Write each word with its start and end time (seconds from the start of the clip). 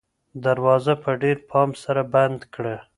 دروازه 0.43 0.93
په 1.03 1.11
ډېر 1.21 1.37
پام 1.49 1.69
سره 1.83 2.01
بنده 2.13 2.45
کړه. 2.53 2.75